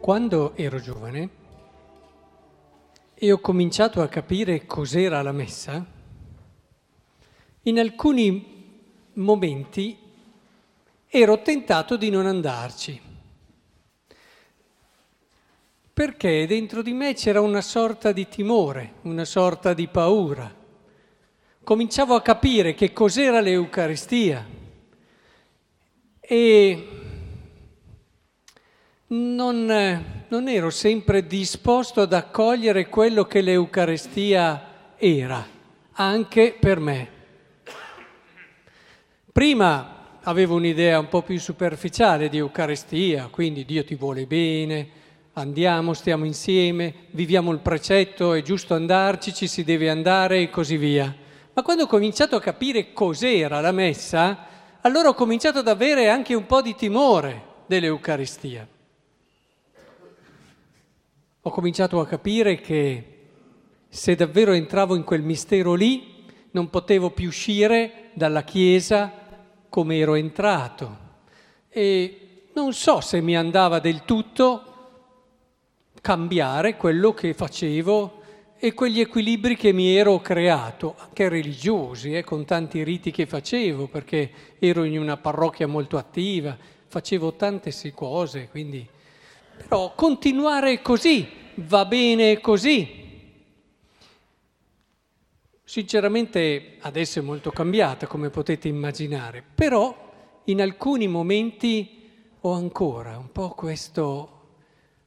[0.00, 1.28] Quando ero giovane
[3.12, 5.84] e ho cominciato a capire cos'era la messa,
[7.64, 8.80] in alcuni
[9.12, 9.98] momenti
[11.06, 12.98] ero tentato di non andarci,
[15.92, 20.50] perché dentro di me c'era una sorta di timore, una sorta di paura.
[21.62, 24.48] Cominciavo a capire che cos'era l'Eucaristia
[26.18, 26.99] e
[29.12, 35.44] non, non ero sempre disposto ad accogliere quello che l'Eucarestia era,
[35.92, 37.08] anche per me.
[39.32, 44.88] Prima avevo un'idea un po' più superficiale di Eucaristia, quindi Dio ti vuole bene,
[45.32, 50.76] andiamo, stiamo insieme, viviamo il precetto, è giusto andarci, ci si deve andare e così
[50.76, 51.12] via.
[51.52, 54.46] Ma quando ho cominciato a capire cos'era la messa,
[54.82, 58.68] allora ho cominciato ad avere anche un po' di timore dell'Eucaristia
[61.50, 63.04] ho cominciato a capire che
[63.88, 69.12] se davvero entravo in quel mistero lì, non potevo più uscire dalla Chiesa
[69.68, 71.08] come ero entrato.
[71.68, 74.64] E non so se mi andava del tutto
[76.00, 78.22] cambiare quello che facevo
[78.56, 83.88] e quegli equilibri che mi ero creato, anche religiosi, eh, con tanti riti che facevo,
[83.88, 86.56] perché ero in una parrocchia molto attiva,
[86.86, 88.86] facevo tante cose, quindi
[89.56, 92.98] però continuare così va bene così.
[95.62, 102.08] Sinceramente adesso è molto cambiata, come potete immaginare, però in alcuni momenti
[102.40, 104.56] ho ancora un po' questo,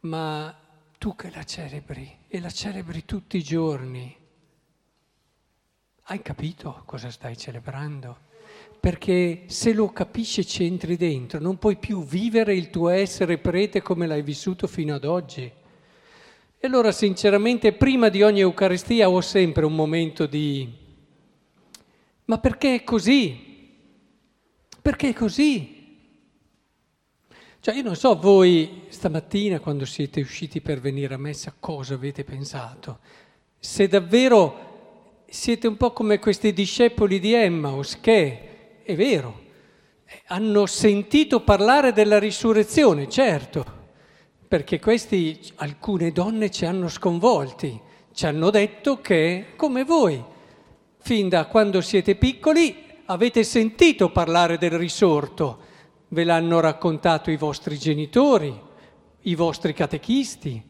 [0.00, 0.56] ma
[0.98, 4.16] tu che la celebri e la celebri tutti i giorni,
[6.08, 8.24] hai capito cosa stai celebrando?
[8.78, 13.38] perché se lo capisci e ci entri dentro, non puoi più vivere il tuo essere
[13.38, 15.50] prete come l'hai vissuto fino ad oggi.
[16.58, 20.84] E allora sinceramente prima di ogni Eucaristia ho sempre un momento di
[22.26, 23.74] ma perché è così?
[24.82, 25.74] Perché è così?
[27.60, 32.24] Cioè io non so voi stamattina quando siete usciti per venire a messa cosa avete
[32.24, 32.98] pensato.
[33.58, 39.44] Se davvero siete un po' come questi discepoli di Emmaus che è vero,
[40.26, 43.75] hanno sentito parlare della risurrezione, certo,
[44.48, 47.80] perché questi, alcune donne ci hanno sconvolti,
[48.12, 50.22] ci hanno detto che, come voi,
[50.98, 55.58] fin da quando siete piccoli avete sentito parlare del risorto,
[56.08, 58.54] ve l'hanno raccontato i vostri genitori,
[59.22, 60.62] i vostri catechisti,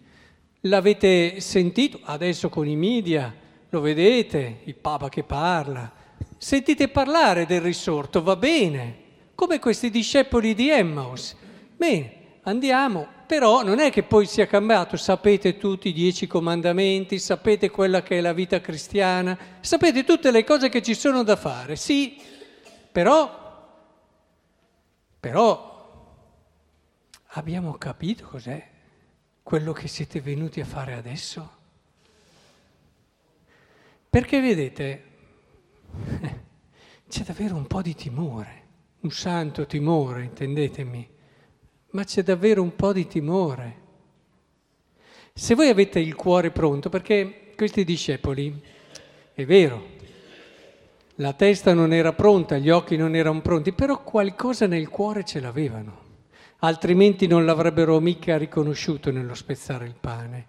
[0.62, 3.34] l'avete sentito adesso con i media,
[3.68, 5.92] lo vedete, il Papa che parla,
[6.38, 9.04] Sentite parlare del risorto, va bene,
[9.34, 11.34] come questi discepoli di Emmaus.
[11.76, 17.70] Bene, andiamo, però non è che poi sia cambiato, sapete tutti i dieci comandamenti, sapete
[17.70, 21.76] quella che è la vita cristiana, sapete tutte le cose che ci sono da fare,
[21.76, 22.16] sì,
[22.92, 23.68] però,
[25.18, 26.16] però
[27.26, 28.70] abbiamo capito cos'è
[29.42, 31.50] quello che siete venuti a fare adesso?
[34.08, 35.04] Perché vedete,
[37.08, 38.62] c'è davvero un po' di timore,
[39.00, 41.14] un santo timore, intendetemi,
[41.96, 43.84] ma c'è davvero un po' di timore.
[45.32, 48.54] Se voi avete il cuore pronto, perché questi discepoli,
[49.32, 49.94] è vero,
[51.14, 55.40] la testa non era pronta, gli occhi non erano pronti, però qualcosa nel cuore ce
[55.40, 56.00] l'avevano,
[56.58, 60.48] altrimenti non l'avrebbero mica riconosciuto nello spezzare il pane.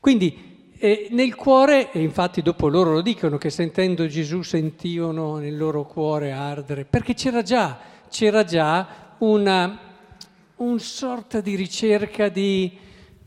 [0.00, 5.58] Quindi e nel cuore, e infatti dopo loro lo dicono, che sentendo Gesù sentivano nel
[5.58, 7.78] loro cuore ardere, perché c'era già,
[8.08, 9.85] c'era già una,
[10.56, 12.70] un sorta di ricerca di,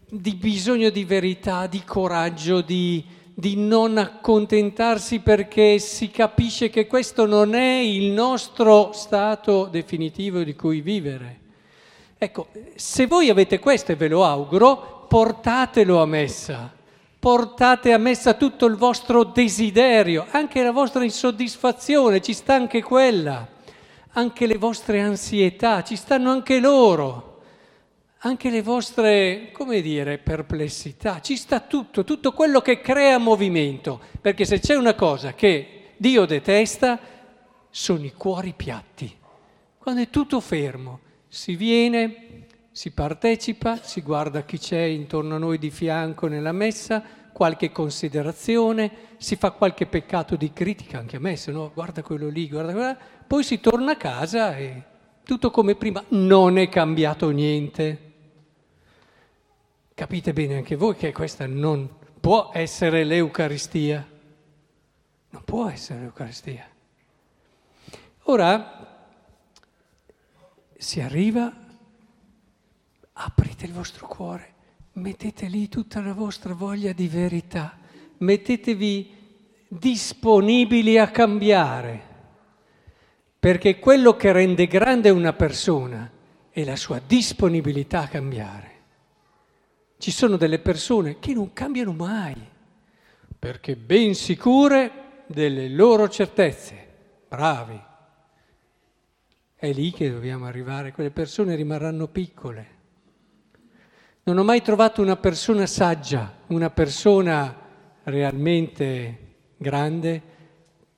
[0.09, 3.03] di, bisogno di verità, di coraggio, di,
[3.33, 10.55] di non accontentarsi perché si capisce che questo non è il nostro stato definitivo di
[10.55, 11.39] cui vivere.
[12.17, 16.77] Ecco, se voi avete questo e ve lo auguro, portatelo a messa
[17.19, 23.45] portate a messa tutto il vostro desiderio, anche la vostra insoddisfazione, ci sta anche quella,
[24.13, 27.41] anche le vostre ansietà, ci stanno anche loro,
[28.19, 34.45] anche le vostre, come dire, perplessità, ci sta tutto, tutto quello che crea movimento, perché
[34.45, 36.99] se c'è una cosa che Dio detesta,
[37.69, 39.15] sono i cuori piatti,
[39.77, 42.29] quando è tutto fermo, si viene
[42.79, 48.91] si partecipa, si guarda chi c'è intorno a noi di fianco nella messa, qualche considerazione,
[49.17, 52.71] si fa qualche peccato di critica anche a me, se no guarda quello lì, guarda
[52.71, 52.97] quello là,
[53.27, 54.83] poi si torna a casa e
[55.23, 58.07] tutto come prima, non è cambiato niente.
[59.93, 61.89] capite bene anche voi che questa non
[62.19, 64.07] può essere l'Eucaristia.
[65.31, 66.67] Non può essere l'Eucaristia.
[68.23, 69.05] Ora
[70.77, 71.53] si arriva,
[73.13, 74.53] aprite il vostro cuore,
[74.99, 77.77] mettete lì tutta la vostra voglia di verità,
[78.17, 79.17] mettetevi
[79.67, 82.01] disponibili a cambiare,
[83.39, 86.11] perché quello che rende grande una persona
[86.49, 88.71] è la sua disponibilità a cambiare.
[89.97, 92.35] Ci sono delle persone che non cambiano mai,
[93.37, 96.87] perché ben sicure delle loro certezze,
[97.27, 97.81] bravi.
[99.55, 102.77] È lì che dobbiamo arrivare, quelle persone rimarranno piccole.
[104.29, 107.51] Non ho mai trovato una persona saggia, una persona
[108.03, 109.17] realmente
[109.57, 110.21] grande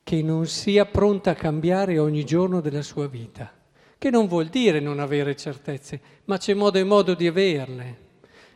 [0.04, 3.50] che non sia pronta a cambiare ogni giorno della sua vita.
[3.98, 7.98] Che non vuol dire non avere certezze, ma c'è modo e modo di averle.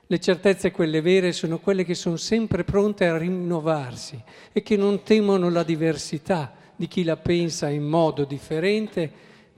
[0.08, 4.22] Le certezze, quelle vere, sono quelle che sono sempre pronte a rinnovarsi
[4.52, 9.10] e che non temono la diversità di chi la pensa in modo differente,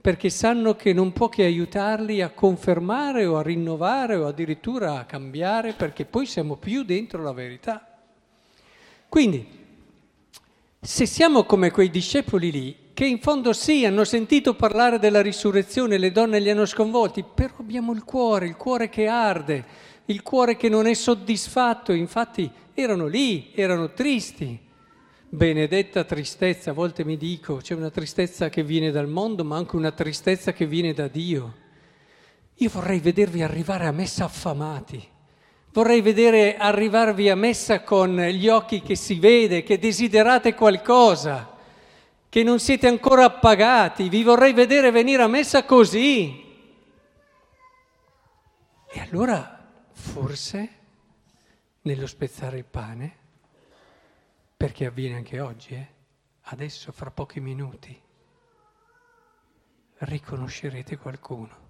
[0.08, 5.04] perché sanno che non può che aiutarli a confermare o a rinnovare o addirittura a
[5.04, 7.86] cambiare, perché poi siamo più dentro la verità.
[9.06, 9.46] Quindi,
[10.80, 15.98] se siamo come quei discepoli lì, che in fondo sì, hanno sentito parlare della risurrezione,
[15.98, 19.62] le donne li hanno sconvolti, però abbiamo il cuore, il cuore che arde,
[20.06, 24.58] il cuore che non è soddisfatto, infatti erano lì, erano tristi.
[25.30, 29.76] Benedetta tristezza, a volte mi dico, c'è una tristezza che viene dal mondo, ma anche
[29.76, 31.54] una tristezza che viene da Dio.
[32.54, 35.06] Io vorrei vedervi arrivare a messa affamati,
[35.72, 41.56] vorrei vedere arrivarvi a messa con gli occhi che si vede, che desiderate qualcosa,
[42.30, 46.42] che non siete ancora appagati, vi vorrei vedere venire a messa così.
[48.90, 50.70] E allora forse
[51.82, 53.17] nello spezzare il pane,
[54.58, 55.86] perché avviene anche oggi, eh?
[56.50, 57.96] adesso fra pochi minuti,
[59.98, 61.66] riconoscerete qualcuno.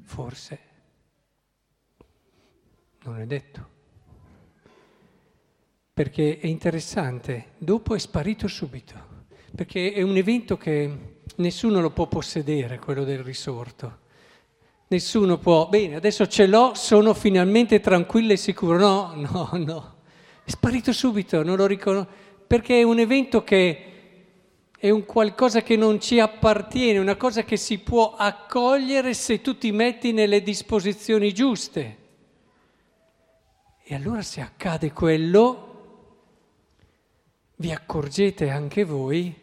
[0.00, 0.60] Forse
[3.02, 3.74] non è detto.
[5.92, 12.06] Perché è interessante, dopo è sparito subito, perché è un evento che nessuno lo può
[12.06, 14.04] possedere, quello del risorto.
[14.86, 18.78] Nessuno può, bene, adesso ce l'ho, sono finalmente tranquillo e sicuro.
[18.78, 19.95] No, no, no.
[20.46, 22.08] È sparito subito, non lo riconosco,
[22.46, 23.94] perché è un evento che
[24.78, 29.58] è un qualcosa che non ci appartiene, una cosa che si può accogliere se tu
[29.58, 31.96] ti metti nelle disposizioni giuste.
[33.82, 35.64] E allora se accade quello,
[37.56, 39.34] vi accorgete anche voi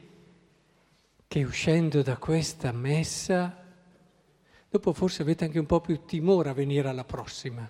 [1.27, 3.61] che uscendo da questa messa
[4.69, 7.69] dopo forse avete anche un po' più timore a venire alla prossima,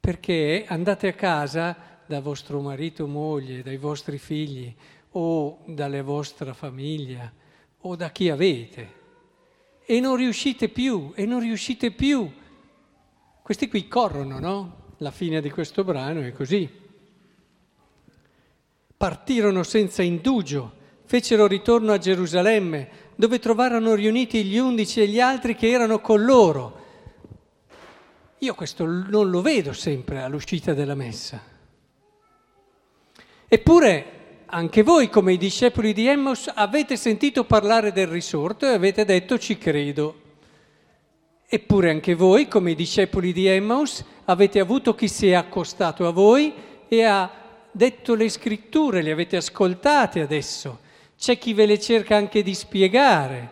[0.00, 4.74] perché andate a casa da vostro marito o moglie, dai vostri figli
[5.10, 7.30] o dalla vostra famiglia
[7.80, 8.96] o da chi avete
[9.84, 12.30] e non riuscite più, e non riuscite più.
[13.42, 14.76] Questi qui corrono, no?
[14.98, 16.68] La fine di questo brano è così.
[18.96, 20.72] Partirono senza indugio,
[21.04, 26.24] fecero ritorno a Gerusalemme, dove trovarono riuniti gli undici e gli altri che erano con
[26.24, 26.84] loro.
[28.38, 31.57] Io questo non lo vedo sempre all'uscita della messa.
[33.48, 39.04] Eppure anche voi, come i discepoli di Emmaus, avete sentito parlare del risorto e avete
[39.04, 40.20] detto ci credo.
[41.48, 46.12] Eppure anche voi, come i discepoli di Emmaus, avete avuto chi si è accostato a
[46.12, 46.52] voi
[46.88, 47.30] e ha
[47.70, 50.86] detto le scritture, le avete ascoltate adesso
[51.18, 53.50] c'è chi ve le cerca anche di spiegare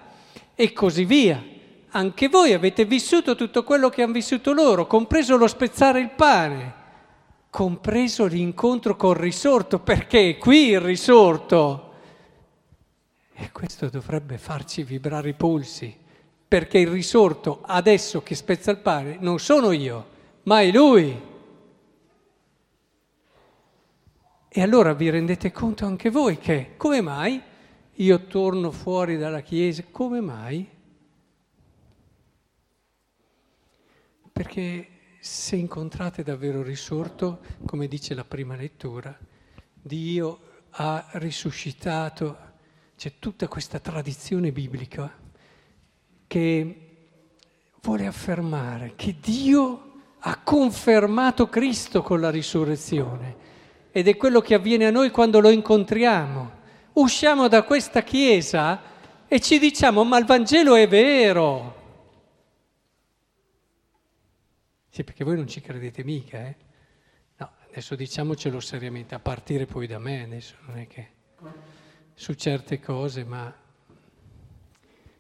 [0.55, 1.43] e così via.
[1.91, 6.75] Anche voi avete vissuto tutto quello che hanno vissuto loro, compreso lo spezzare il pane,
[7.57, 11.95] compreso l'incontro col risorto, perché qui il risorto.
[13.33, 15.97] E questo dovrebbe farci vibrare i polsi,
[16.47, 20.07] perché il risorto adesso che spezza il pane non sono io,
[20.43, 21.19] ma è lui.
[24.49, 27.43] E allora vi rendete conto anche voi che, come mai?
[27.95, 29.83] io torno fuori dalla Chiesa.
[29.91, 30.69] Come mai?
[34.31, 34.96] Perché
[35.27, 39.19] se incontrate davvero risorto, come dice la prima lettura,
[39.75, 40.39] Dio
[40.71, 42.37] ha risuscitato,
[42.97, 45.13] c'è tutta questa tradizione biblica
[46.29, 46.81] che
[47.83, 53.37] vuole affermare che Dio ha confermato Cristo con la risurrezione
[53.91, 56.53] ed è quello che avviene a noi quando lo incontriamo
[56.95, 58.81] usciamo da questa chiesa
[59.27, 61.76] e ci diciamo ma il Vangelo è vero.
[64.97, 66.55] Sì, perché voi non ci credete mica, eh?
[67.37, 71.09] No, adesso diciamocelo seriamente, a partire poi da me, adesso non è che
[72.15, 73.55] su certe cose, ma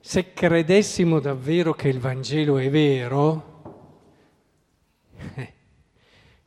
[0.00, 3.92] se credessimo davvero che il Vangelo è vero,
[5.34, 5.52] eh,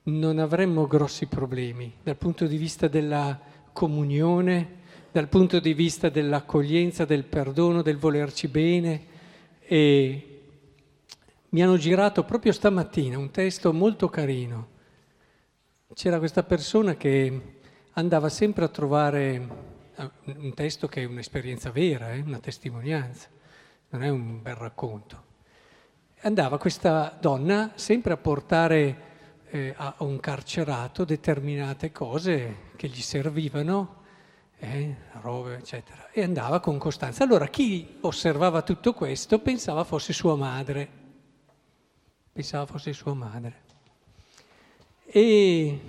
[0.05, 3.39] non avremmo grossi problemi dal punto di vista della
[3.71, 4.77] comunione,
[5.11, 9.05] dal punto di vista dell'accoglienza, del perdono, del volerci bene.
[9.59, 10.28] E
[11.49, 14.77] mi hanno girato proprio stamattina un testo molto carino.
[15.93, 17.57] C'era questa persona che
[17.93, 19.47] andava sempre a trovare
[19.95, 23.29] eh, un testo che è un'esperienza vera, eh, una testimonianza,
[23.89, 25.27] non è un bel racconto.
[26.21, 29.07] Andava questa donna sempre a portare
[29.49, 33.95] eh, a un carcerato determinate cose che gli servivano,
[34.59, 37.23] eh, robe, eccetera, e andava con costanza.
[37.23, 40.98] Allora chi osservava tutto questo pensava fosse sua madre,
[42.39, 43.63] pensava fosse sua madre.
[45.03, 45.81] E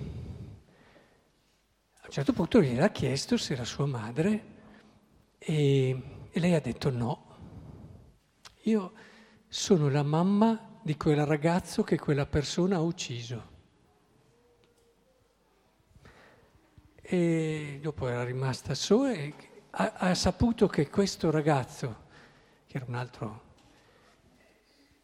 [1.93, 4.43] a un certo punto gli ha chiesto se era sua madre
[5.37, 7.25] e, e lei ha detto no.
[8.63, 8.91] Io
[9.47, 13.49] sono la mamma di quel ragazzo che quella persona ha ucciso.
[17.01, 19.33] E dopo era rimasta sola e
[19.69, 22.07] ha, ha saputo che questo ragazzo,
[22.67, 23.50] che era un altro,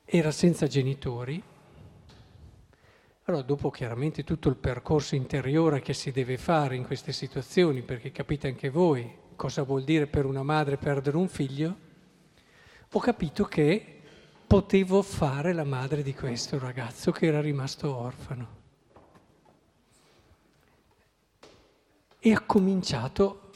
[0.10, 1.44] era senza genitori.
[3.26, 8.12] Allora dopo chiaramente tutto il percorso interiore che si deve fare in queste situazioni, perché
[8.12, 11.78] capite anche voi cosa vuol dire per una madre perdere un figlio,
[12.90, 14.02] ho capito che
[14.48, 18.58] potevo fare la madre di questo ragazzo che era rimasto orfano.
[22.20, 23.52] e ha cominciato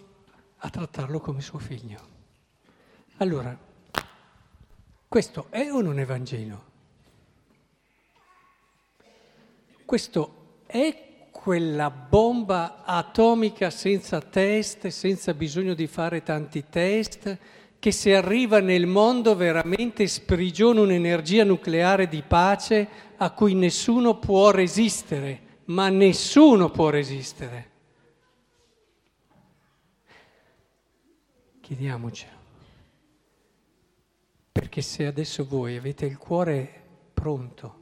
[0.58, 2.00] a trattarlo come suo figlio.
[3.18, 3.58] Allora,
[5.12, 6.64] questo è o non è Vangelo?
[9.84, 17.38] Questo è quella bomba atomica senza test, senza bisogno di fare tanti test,
[17.78, 22.88] che se arriva nel mondo veramente sprigiona un'energia nucleare di pace
[23.18, 27.70] a cui nessuno può resistere, ma nessuno può resistere.
[31.60, 32.41] Chiediamocelo.
[34.52, 36.82] Perché se adesso voi avete il cuore
[37.14, 37.80] pronto,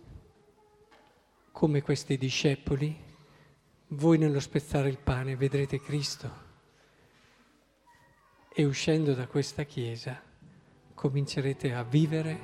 [1.52, 2.96] come questi discepoli,
[3.90, 6.48] voi nello spezzare il pane vedrete Cristo
[8.54, 10.22] e uscendo da questa chiesa
[10.94, 12.40] comincerete a vivere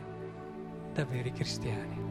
[0.94, 2.05] da veri cristiani.